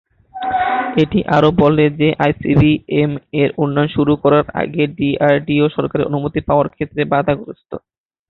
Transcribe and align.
এটি 1.01 1.19
আরও 1.35 1.49
বলে 1.61 1.85
যে 1.99 2.07
আইসিবিএম-এর 2.23 3.49
উন্নয়ন 3.57 3.89
শুরু 3.95 4.13
করার 4.23 4.45
আগে 4.61 4.83
ডিআরডিও 4.97 5.65
সরকারের 5.75 6.09
অনুমতি 6.09 6.39
পাওয়ার 6.47 6.67
ক্ষেত্রে 6.73 7.01
বাধাগ্রস্থ। 7.13 7.71